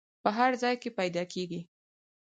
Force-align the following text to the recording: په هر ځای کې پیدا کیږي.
په 0.23 0.29
هر 0.37 0.51
ځای 0.61 0.75
کې 0.81 0.89
پیدا 0.99 1.23
کیږي. 1.33 1.61